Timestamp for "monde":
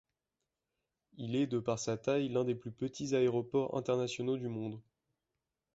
4.47-4.81